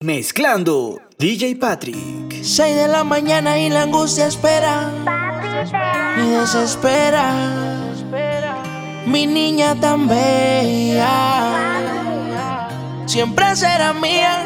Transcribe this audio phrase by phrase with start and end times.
[0.00, 2.44] Mezclando DJ Patrick.
[2.44, 4.92] 6 de la mañana y la angustia espera.
[6.16, 7.32] Me desespera.
[9.06, 11.02] Mi niña tan bella.
[13.06, 14.44] Siempre será mía.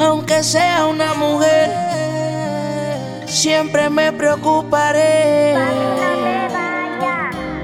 [0.00, 1.70] Aunque sea una mujer.
[3.26, 5.56] Siempre me preocuparé.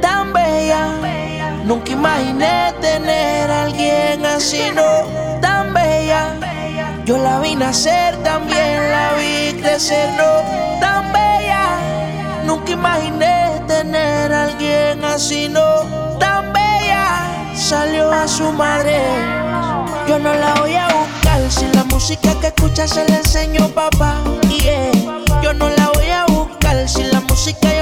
[0.03, 1.30] Tan bella.
[1.71, 4.83] Nunca imaginé tener a alguien así, no
[5.41, 6.35] tan bella.
[7.05, 11.63] Yo la vi nacer, también la vi crecer, no tan bella.
[12.45, 15.63] Nunca imaginé tener a alguien así, no
[16.19, 17.55] tan bella.
[17.55, 19.01] Salió a su madre,
[20.09, 21.41] yo no la voy a buscar.
[21.53, 24.17] Si la música que escucha se la enseñó papá,
[24.49, 24.91] yeah.
[25.41, 26.89] Yo no la voy a buscar.
[26.89, 27.80] Si la música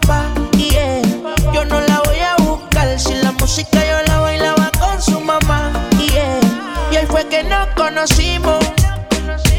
[0.00, 0.26] papá.
[0.56, 1.02] Yeah.
[1.52, 5.72] Yo no la voy a buscar si la música yo la bailaba con su mamá.
[5.98, 6.40] Yeah.
[6.92, 8.58] Y ahí fue que nos conocimos.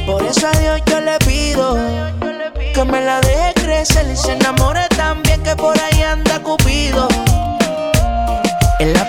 [0.06, 1.78] Por eso a Dios yo le pido
[2.74, 7.08] que me la deje crecer y se enamore también que por ahí anda Cupido.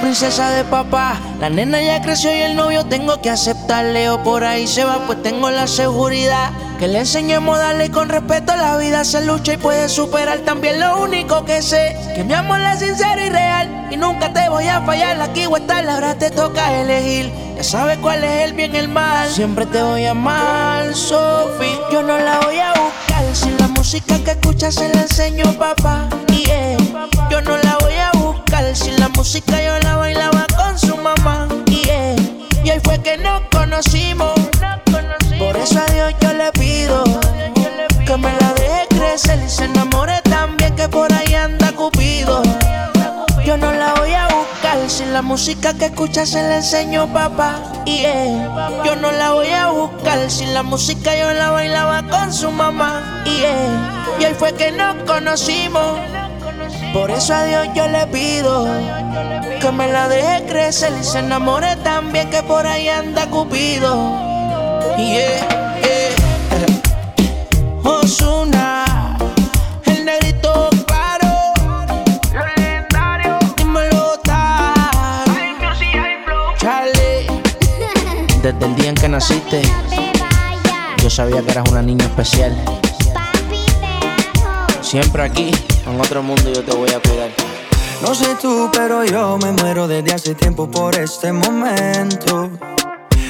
[0.08, 4.42] Princesa de papá, la nena ya creció y el novio tengo que aceptarle o por
[4.42, 6.50] ahí se va, pues tengo la seguridad.
[6.78, 10.80] Que le enseñemos a darle con respeto la vida, se lucha y puede superar también
[10.80, 11.94] lo único que sé.
[12.14, 15.20] Que mi amor es sincero y real y nunca te voy a fallar.
[15.20, 17.30] Aquí o estar, ahora te toca elegir.
[17.58, 19.28] Ya sabes cuál es el bien y el mal.
[19.28, 21.78] Siempre te voy a amar, Sophie.
[21.92, 23.36] Yo no la voy a buscar.
[23.36, 26.08] Si la música que escuchas se la enseño papá.
[26.28, 26.78] Yeah.
[27.30, 27.67] Yo no la
[29.28, 31.48] música yo la bailaba con su mamá.
[31.66, 32.16] Yeah.
[32.64, 34.32] Y ahí fue que nos conocimos.
[35.38, 37.04] Por eso a Dios yo le pido
[38.06, 42.40] que me la deje crecer y se enamore también que por ahí anda Cupido.
[43.44, 47.60] Yo no la voy a buscar si la música que escucha se la enseño papá.
[47.84, 48.82] Yeah.
[48.82, 53.22] Yo no la voy a buscar si la música yo la bailaba con su mamá.
[53.26, 54.16] Yeah.
[54.20, 55.98] Y ahí fue que nos conocimos.
[56.92, 58.66] Por eso a Dios yo le pido
[59.60, 63.94] que me la deje crecer y se enamore también que por ahí anda Cupido.
[64.96, 66.28] Yeah, yeah.
[67.84, 69.16] Osuna,
[69.84, 71.52] el negrito claro.
[73.56, 75.24] Dímelo, tal.
[76.58, 77.26] Charlie.
[78.42, 79.62] Desde el día en que naciste,
[81.02, 82.56] yo sabía que eras una niña especial.
[84.88, 85.50] Siempre aquí,
[85.86, 87.28] en otro mundo, yo te voy a cuidar.
[88.00, 92.50] No sé tú, pero yo me muero desde hace tiempo por este momento.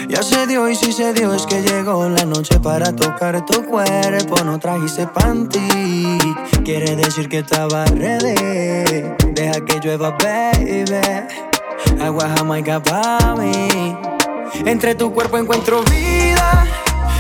[0.09, 3.65] Ya se dio y si se dio es que llegó la noche para tocar tu
[3.65, 4.37] cuerpo.
[4.45, 6.17] No trajiste panty,
[6.65, 9.03] quiere decir que estaba ready.
[9.33, 10.85] Deja que llueva, baby.
[12.01, 13.97] Agua jamaica para mí.
[14.65, 16.78] Entre tu cuerpo encuentro vida.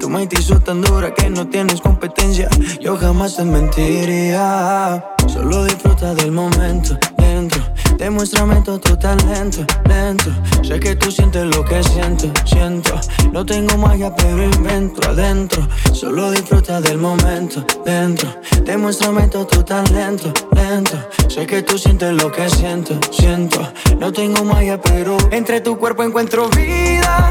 [0.00, 2.48] Tu mente hizo tan dura que no tienes competencia.
[2.80, 5.04] Yo jamás te mentiría.
[5.26, 7.62] Solo disfruta del momento dentro.
[7.98, 10.30] Demuéstrame todo tu talento lento.
[10.62, 12.98] Sé que tú sientes lo que siento, siento.
[13.30, 15.68] No tengo magia, pero invento adentro.
[15.92, 18.34] Solo disfruta del momento dentro.
[18.64, 20.96] Demuéstrame todo tu talento lento.
[21.28, 23.60] Sé que tú sientes lo que siento, siento.
[23.98, 27.30] No tengo magia, pero entre tu cuerpo encuentro vida.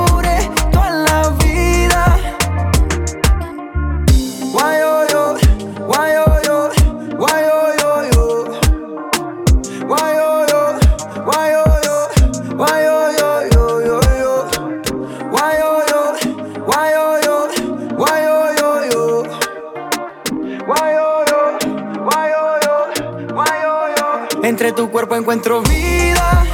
[24.91, 26.45] cuerpo encuentro vida.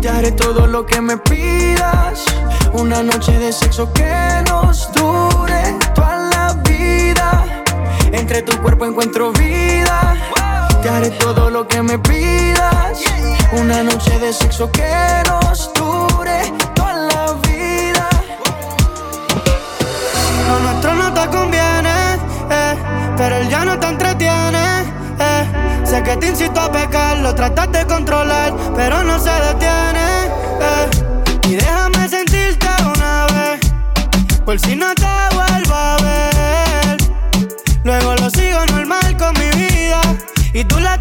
[0.00, 2.24] Te haré todo lo que me pidas.
[2.72, 7.44] Una noche de sexo que nos dure toda la vida.
[8.12, 10.16] Entre tu cuerpo encuentro vida.
[10.80, 13.00] Te haré todo lo que me pidas.
[13.52, 18.08] Una noche de sexo que nos dure toda la vida.
[20.48, 22.14] Lo nuestro no te conviene,
[22.48, 22.76] eh,
[23.16, 24.81] pero él ya no te entretiene.
[25.92, 30.06] Sé que te incito a pecar, lo tratas de controlar, pero no se detiene.
[30.58, 30.90] Eh.
[31.50, 32.66] Y déjame sentirte
[32.96, 33.60] una vez,
[34.42, 35.04] por si no te
[35.34, 36.96] vuelvo a ver.
[37.84, 40.00] Luego lo sigo normal con mi vida
[40.54, 40.98] y tú la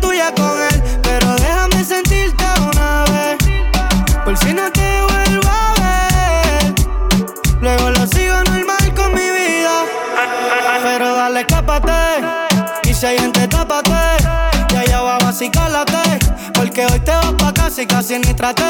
[15.42, 16.20] así cálate,
[16.54, 18.64] porque hoy te vas pa' casa y casi ni traté.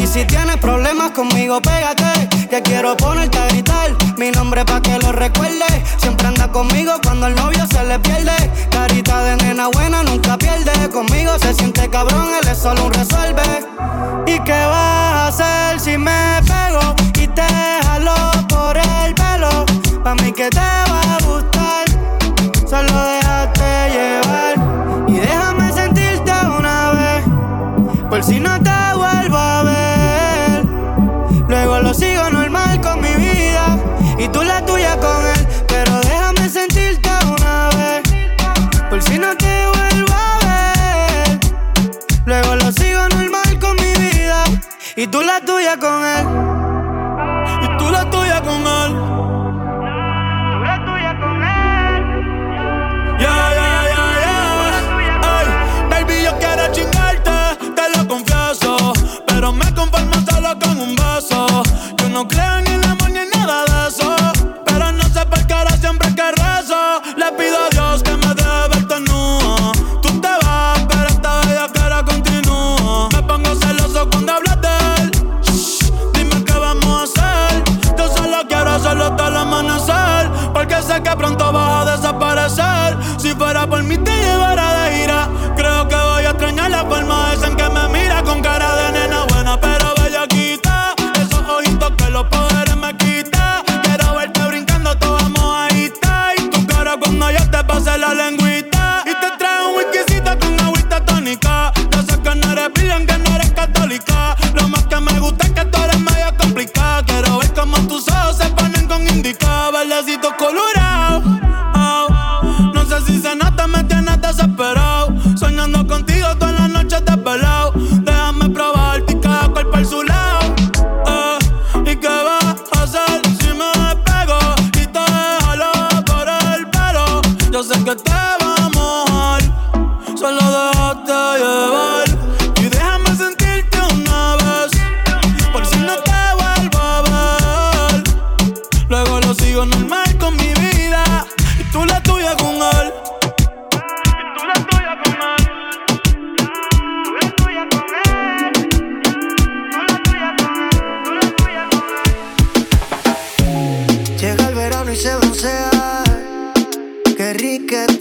[0.00, 4.98] Y si tienes problemas conmigo, pégate, que quiero ponerte a gritar mi nombre pa' que
[4.98, 5.64] lo recuerde.
[5.96, 8.36] Siempre anda conmigo cuando el novio se le pierde.
[8.70, 10.72] Carita de nena buena nunca pierde.
[10.90, 13.42] Conmigo se siente cabrón, él es solo un resuelve.
[14.26, 17.48] ¿Y qué vas a hacer si me pego y te
[17.84, 18.14] jalo
[18.48, 19.64] por el pelo?
[20.04, 21.84] Pa' mí que te va a gustar,
[22.68, 23.21] solo déjate
[28.22, 30.64] por si no te vuelvo a ver.
[31.48, 33.76] Luego lo sigo normal con mi vida
[34.16, 35.48] y tú la tuya con él.
[35.66, 38.02] Pero déjame sentirte una vez,
[38.88, 41.40] por si no te vuelvo a ver.
[42.24, 44.44] Luego lo sigo normal con mi vida
[44.94, 46.41] y tú la tuya con él.
[62.22, 62.71] No creo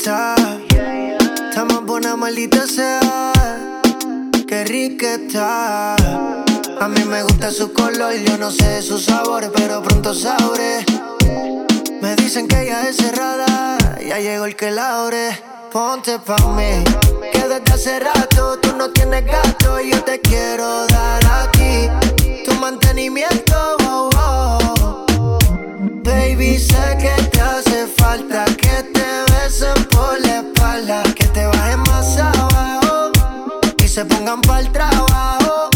[0.01, 0.35] está.
[1.69, 3.31] Más buena, maldita sea.
[4.47, 5.95] Qué rica está.
[5.95, 10.83] A mí me gusta su color, yo no sé de sus sabores, pero pronto sabré.
[12.01, 15.39] Me dicen que ella es cerrada, ya llegó el que la abre.
[15.71, 16.83] Ponte pa' mí,
[17.31, 21.89] que desde hace rato tú no tienes gato y yo te quiero dar aquí
[22.43, 23.77] tu mantenimiento.
[23.85, 25.37] oh, oh.
[26.03, 29.30] Baby, sé que te hace falta que te
[33.91, 35.69] se pongan pa'l trabajo.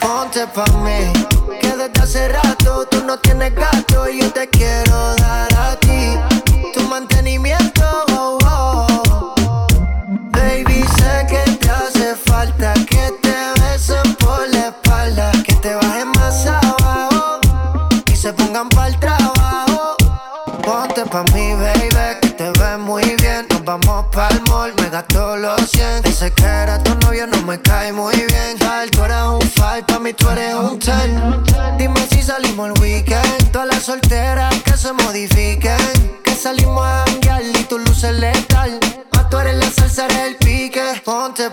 [0.00, 1.10] Ponte pa' mí,
[1.58, 5.25] que desde hace rato tú no tienes gato y yo te quiero dar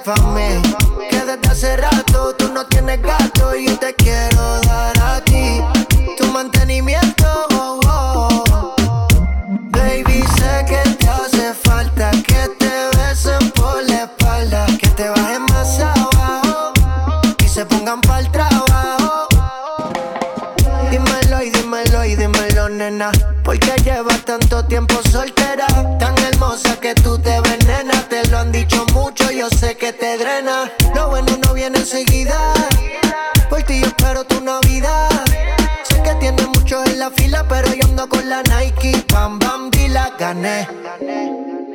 [0.03, 0.62] Ponte pa'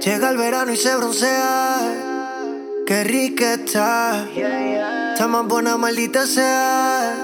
[0.09, 1.77] Llega el verano y se broncea.
[2.87, 4.27] Qué rica está.
[5.13, 7.15] Está más buena, maldita sea.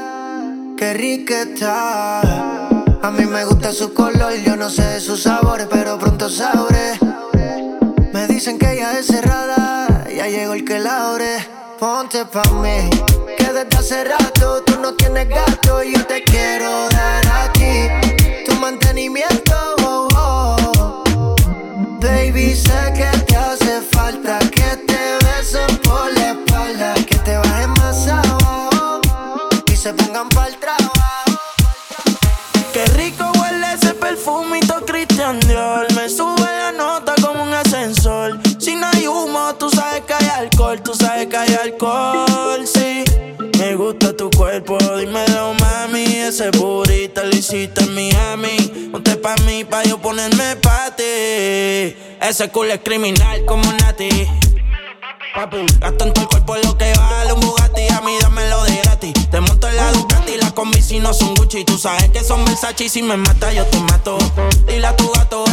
[0.76, 2.20] Qué rica está.
[2.20, 6.98] A mí me gusta su color, yo no sé de sus sabores, pero pronto sabré.
[8.12, 11.38] Me dicen que ella es cerrada, ya llegó el que la abre.
[11.78, 12.90] Ponte pa' mí
[13.54, 19.53] desde hace rato tú no tienes gato y yo te quiero dar aquí tu mantenimiento.
[29.84, 31.38] Se pongan para el trabajo.
[32.72, 38.40] Qué rico huele ese perfumito Christian Dior, me sube la nota como un ascensor.
[38.58, 43.04] Si no hay humo, tú sabes que hay alcohol, tú sabes que hay alcohol, sí.
[43.58, 46.04] Me gusta tu cuerpo, dímelo mami.
[46.16, 48.88] Ese burrito lo hiciste en Miami.
[48.90, 51.94] Ponte pa' mí, pa' yo ponerme pa' ti.
[52.22, 54.08] Ese culo es criminal como Nati.
[55.78, 57.86] Gasto en tu cuerpo lo que vale un Bugatti.
[57.92, 61.64] A mí dámelo de Te monto en la Ducati, la combi si no son Gucci.
[61.64, 64.18] Tú sabes que son Versace y si me mata yo te mato.
[64.66, 65.44] Dile a tu gato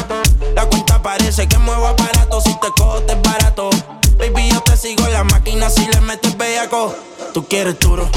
[0.56, 3.70] La cuenta parece que muevo aparato Si te cojo te es barato.
[4.18, 6.96] Baby, yo te sigo en la máquina si le metes bellaco
[7.34, 8.10] Tú quieres duro,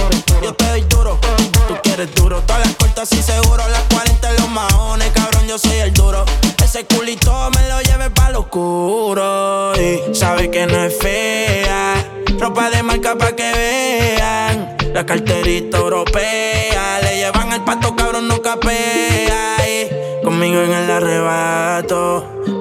[0.42, 1.20] yo te doy duro.
[1.68, 3.62] Tú quieres duro, todas las cortas y seguro.
[3.68, 6.24] Las 40 los maones, cabrón, yo soy el duro.
[6.64, 9.72] Ese culito me lo lleve pa' lo oscuro.
[9.76, 11.94] Y sabe que no es fea.
[12.40, 14.76] Ropa de marca pa' que vean.
[14.92, 16.98] La carterita europea.
[17.00, 19.58] Le llevan el pato, cabrón, no capea.
[20.24, 22.43] conmigo en el arrebato.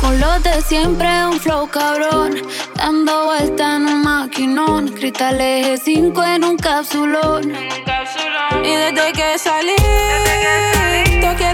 [0.00, 2.42] con los de siempre, un flow cabrón.
[2.74, 4.88] Dando vuelta en un maquinón.
[4.88, 7.52] Cristal eje 5 en un capsulón.
[8.62, 9.76] Y desde que salí,
[11.20, 11.53] todos quieren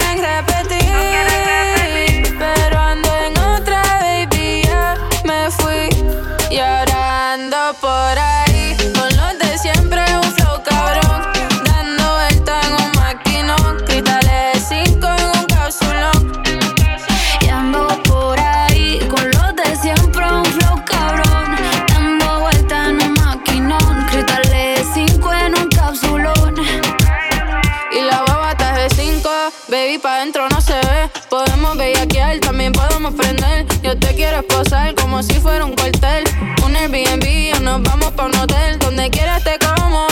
[35.41, 36.23] Fuera un cuartel.
[36.65, 38.79] Un Airbnb o nos vamos pa' un hotel.
[38.79, 40.07] Donde quieras te como.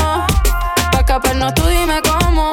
[0.92, 2.49] Pa' escaparnos tú dime cómo.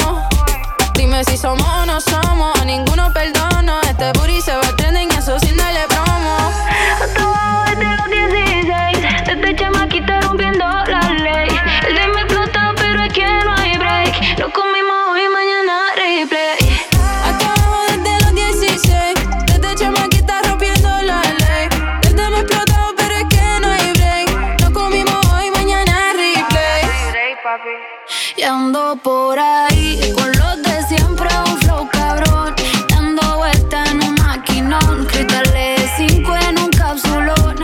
[28.87, 30.13] Ando por ahí.
[30.15, 32.55] Con los de siempre un flow cabrón.
[32.89, 35.07] Dando vuelta en un maquinón.
[35.07, 37.57] Cristales 5 en un capsulón.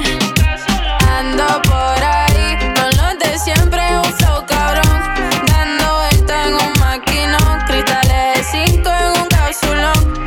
[1.18, 2.58] Ando por ahí.
[2.74, 5.00] Con los de siempre, un flow cabrón.
[5.46, 7.60] Dando vuelta en un maquinón.
[7.66, 10.24] Cristales 5 en un cápsulón.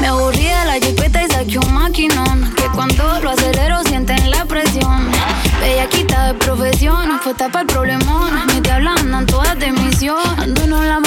[0.00, 2.54] Me aburrí de la jipeta y saqué un maquinón.
[2.56, 5.10] Que cuando lo acelero sienten la presión.
[5.60, 8.45] Bellaquita de profesión Fue tapa el problemón
[8.88, 11.05] Andan todas de misión Ando en un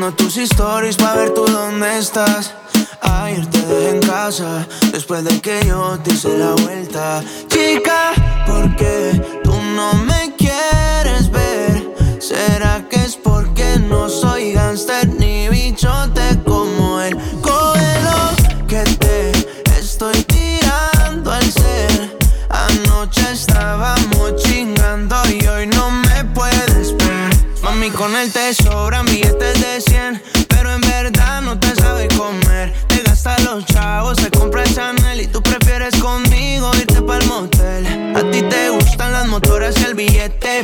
[0.00, 2.54] Viendo tus stories para ver tú dónde estás.
[3.02, 7.22] Ayer te dejé en casa después de que yo te hice la vuelta.
[7.48, 8.12] Chica,
[8.46, 11.94] ¿por qué tú no me quieres ver?
[12.18, 16.79] ¿Será que es porque no soy gangster ni bichote como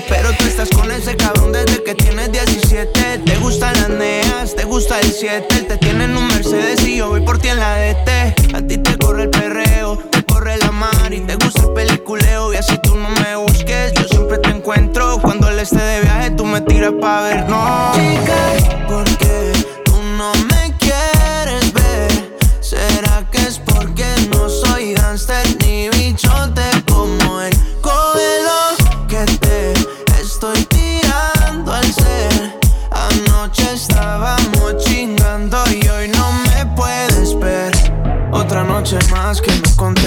[0.09, 3.19] pero tú estás con ese cabrón desde que tienes 17.
[3.25, 7.21] Te gustan las neas, te gusta el 7, te tienen un Mercedes y yo voy
[7.21, 8.55] por ti en la DT.
[8.55, 12.53] A ti te corre el perreo, te corre la mar y te gusta el peliculeo
[12.53, 15.19] y así tú no me busques, yo siempre te encuentro.
[15.21, 17.93] Cuando él esté de viaje tú me tiras pa' ver, no.
[17.95, 19.26] Chica, ¿por qué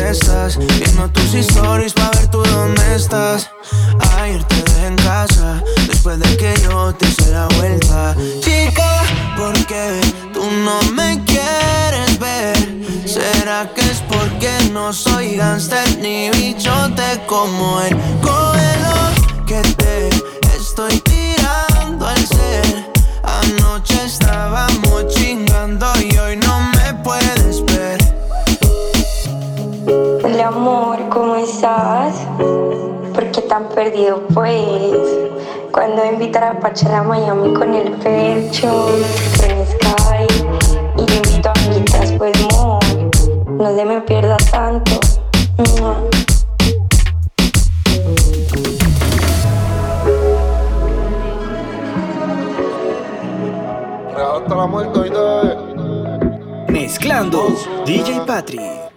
[0.09, 3.47] Viendo tus stories para ver tú dónde estás.
[4.17, 8.15] Ayer te dejé en casa después de que yo te hice la vuelta.
[8.39, 9.03] Chica,
[9.37, 10.01] ¿por qué
[10.33, 12.57] tú no me quieres ver?
[13.05, 17.95] ¿Será que es porque no soy gangster ni bichote como él?
[33.79, 34.91] Perdido pues?
[35.71, 38.89] Cuando invitar a Pachar a Miami con el pecho,
[39.37, 40.27] con Sky
[40.97, 43.09] y invito a amiguitas pues muy
[43.57, 44.99] no se me pierda tanto.
[56.67, 58.88] Mezclando DJ Patrick.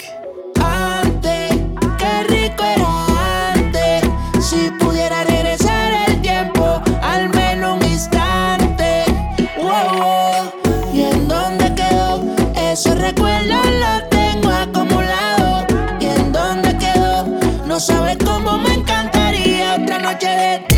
[4.52, 9.04] si pudiera regresar el tiempo, al menos un instante.
[9.56, 10.52] Wow,
[10.92, 12.20] ¿y en dónde quedó?
[12.54, 15.64] Esos recuerdos los tengo acumulados.
[16.00, 17.24] ¿Y en dónde quedó?
[17.66, 20.71] No sabes cómo me encantaría otra noche de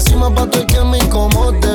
[0.00, 1.69] encima pa' todo el que me incomode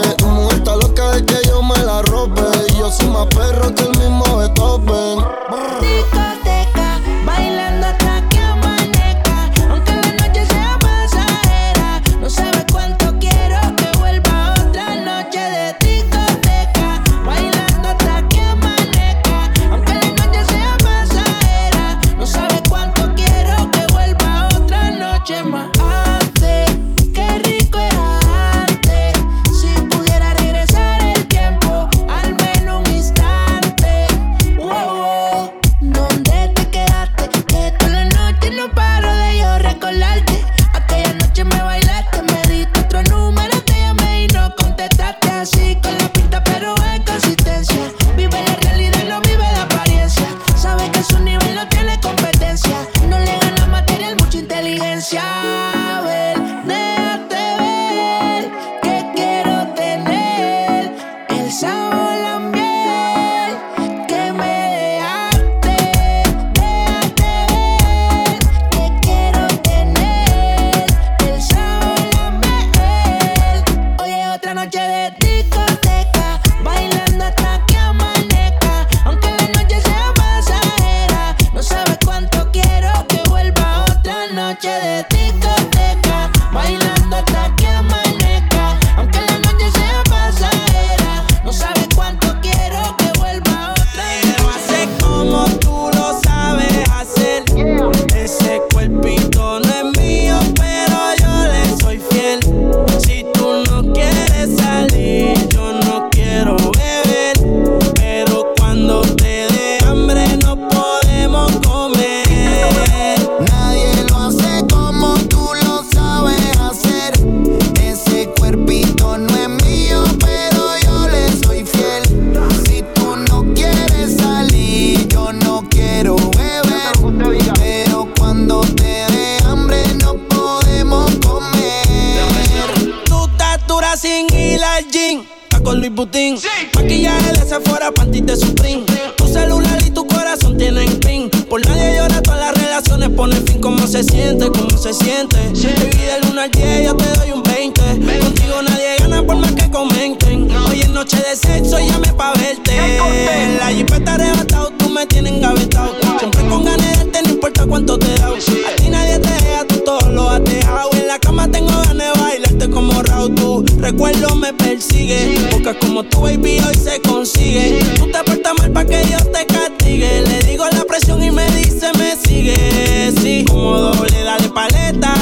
[163.85, 165.47] recuerdo me persigue.
[165.51, 167.79] Porque como tu baby hoy se consigue.
[167.95, 170.21] Tú te portas mal pa' que Dios te castigue.
[170.21, 173.13] Le digo la presión y me dice me sigue.
[173.21, 175.13] Sí, como doble, dale paleta.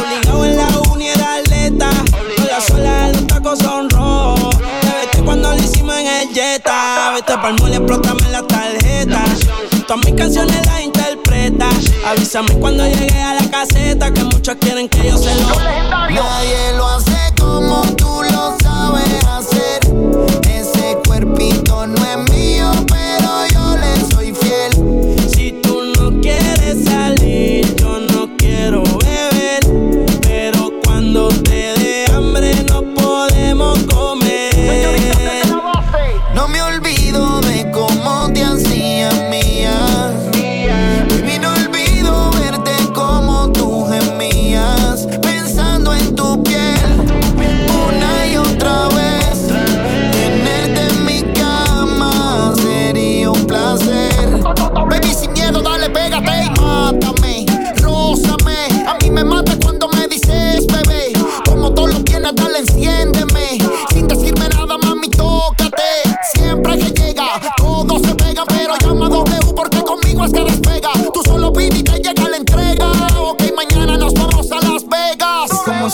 [0.00, 1.90] Obligado en la uni era atleta.
[2.50, 4.56] la sola los tacos son rojos.
[4.80, 7.12] Te vete cuando lo hicimos en el Jetta.
[7.14, 9.24] Vete pa'l mole, explótame la tarjeta.
[9.86, 11.68] Todas mis canciones las interpreta.
[12.06, 14.10] Avísame cuando llegue a la caseta.
[14.10, 15.48] Que muchos quieren que yo se lo.
[16.08, 17.05] Nadie lo hace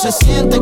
[0.03, 0.62] se siente?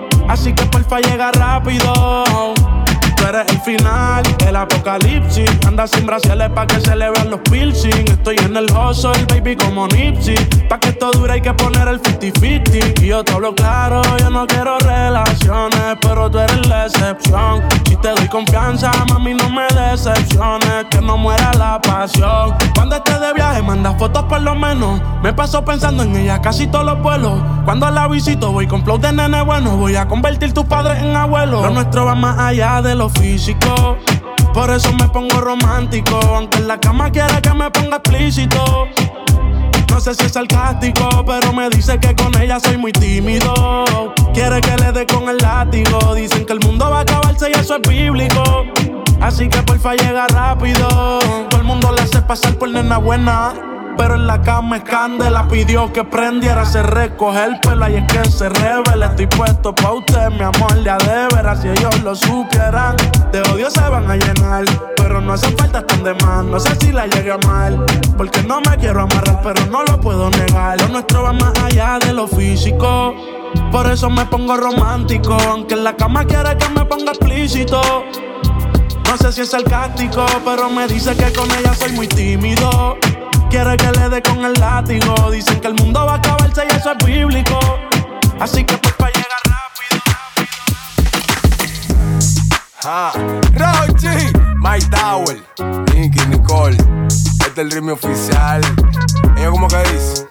[0.31, 1.91] Así que porfa llega rápido.
[3.21, 5.47] Tú eres el final, el apocalipsis.
[5.67, 8.07] Anda sin brasiles pa' que se le vean los piercing.
[8.07, 10.35] Estoy en el hustle, baby, como Nipsey.
[10.67, 13.03] Pa' que esto dure hay que poner el 50-50.
[13.03, 17.61] Y yo te hablo claro, yo no quiero relaciones, pero tú eres la excepción.
[17.87, 20.85] Si te doy confianza, mami, no me decepciones.
[20.89, 22.55] Que no muera la pasión.
[22.73, 24.99] Cuando esté de viaje, manda fotos por lo menos.
[25.21, 27.39] Me paso pensando en ella casi todos los vuelos.
[27.65, 29.77] Cuando la visito, voy con flow de nene bueno.
[29.77, 31.61] Voy a convertir tus padres en abuelos.
[31.61, 33.97] Lo nuestro va más allá de lo físico.
[34.53, 36.19] Por eso me pongo romántico.
[36.35, 38.87] Aunque en la cama quiera que me ponga explícito.
[39.89, 43.53] No sé si es sarcástico, pero me dice que con ella soy muy tímido.
[44.33, 46.15] Quiere que le dé con el látigo.
[46.15, 48.65] Dicen que el mundo va a acabarse y eso es bíblico.
[49.19, 50.87] Así que porfa llega rápido.
[50.87, 53.53] Todo el mundo le hace pasar por nena buena.
[54.01, 58.11] Pero en la cama es candela, pidió que prendiera, se recoge el pelo y es
[58.11, 59.05] que se revela.
[59.05, 62.95] Estoy puesto pa' usted, mi amor, de a de veras, si ellos lo supieran.
[63.31, 64.65] De odio se van a llenar,
[64.97, 66.15] pero no hace falta están de.
[66.15, 67.85] No sé si la llegue a mal,
[68.17, 70.81] porque no me quiero amarrar, pero no lo puedo negar.
[70.81, 73.13] Lo nuestro va más allá de lo físico.
[73.71, 77.79] Por eso me pongo romántico, aunque en la cama quiere que me ponga explícito.
[79.11, 82.97] No sé si es sarcástico, pero me dice que con ella soy muy tímido.
[83.49, 85.29] Quiere que le dé con el látigo.
[85.29, 87.59] Dicen que el mundo va a acabarse y eso es bíblico.
[88.39, 90.01] Así que pues para llegar rápido.
[92.85, 93.11] Ah,
[93.53, 95.43] Rochi, Mike Tower,
[95.93, 96.77] Nicky, Nicole.
[97.09, 98.61] Este es el ritmo oficial.
[99.35, 100.30] Ella como que dice.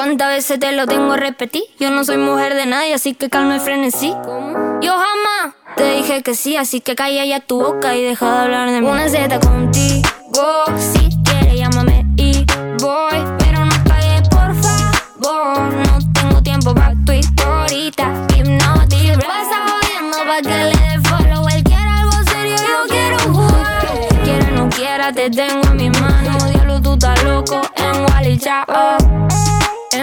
[0.00, 1.62] ¿cuántas veces te lo tengo a repetir?
[1.78, 4.14] Yo no soy mujer de nadie, así que calma el frenesí.
[4.24, 4.80] ¿Cómo?
[4.80, 8.38] Yo jamás te dije que sí, así que calla ya tu boca y deja de
[8.40, 8.86] hablar de mí.
[8.88, 12.46] Una Z contigo, si quieres llámame y
[12.80, 13.18] voy.
[13.40, 15.70] Pero no pagues, por favor.
[15.74, 18.10] No tengo tiempo para tu historita.
[18.34, 21.46] Hipnotic, pasa jodiendo pa' que le dé follow.
[21.48, 23.86] Él quiere algo serio, yo quiero jugar.
[24.24, 26.50] Quiera no quiera, te tengo en mis manos.
[26.50, 28.99] Diablo, tú estás loco en Wally Chao.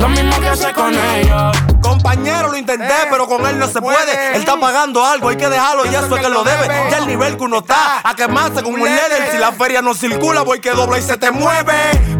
[0.00, 1.56] Lo mismo que hace con ellos.
[1.82, 4.34] Compañero, lo intenté, pero con él no se puede.
[4.34, 6.68] Él está pagando algo, hay que dejarlo y eso es que lo debe.
[6.90, 9.30] Ya el nivel que uno está, a quemarse como un líder.
[9.30, 11.74] Si la feria no circula, voy que dobla y se te mueve.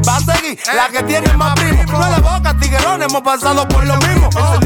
[0.06, 1.82] Va a seguir la que tiene más primo.
[1.84, 4.28] No de boca, tiguerón, hemos pasado por lo mismo.
[4.36, 4.59] El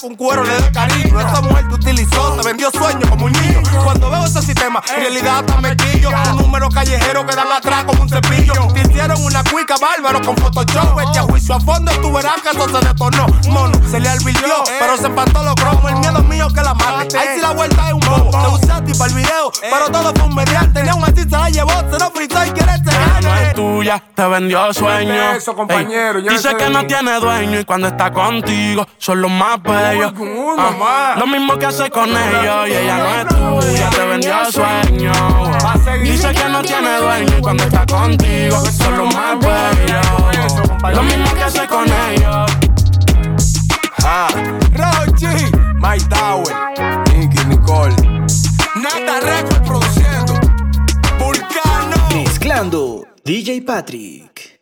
[0.00, 1.20] con cuero le dé cariño.
[1.20, 3.62] Esa mujer te utilizó, te vendió sueños como un niño.
[3.82, 6.10] Cuando veo ese sistema, en realidad hasta me quillo.
[6.30, 8.54] Un número callejero que dan atrás como un cepillo.
[8.72, 11.00] Te hicieron una cuica bárbaro con Photoshop.
[11.00, 13.26] Este a juicio a fondo, tú verás que eso se detonó.
[13.48, 15.92] Mono, se le alvirtió, pero se empató los cromos.
[15.92, 17.18] El miedo mío que la mate.
[17.18, 18.58] Ahí sí la vuelta es un bobo.
[18.58, 20.82] Te ti para el video, pero todo fue un mediante.
[20.82, 24.02] Ni así se la llevó, se lo fritó y quiere este Ella no es tuya,
[24.14, 25.32] te vendió sueño.
[25.32, 31.14] Eso, compañero, Dice que no tiene dueño y cuando está contigo son los más Ah,
[31.18, 35.12] lo mismo que hace con ellos y ella no es tuya, te vendió sueño.
[36.02, 40.94] Dice que no tiene dueño y cuando está contigo son los más bellos.
[40.94, 42.50] Lo mismo que hace con ellos.
[44.02, 44.28] Ah,
[44.72, 45.26] Rochi,
[45.74, 46.54] Mike Tower,
[47.14, 47.94] Nicky, Nicole.
[48.76, 50.34] Nata Record produciendo.
[51.18, 52.08] Vulcano.
[52.14, 54.53] Mezclando DJ Patrick.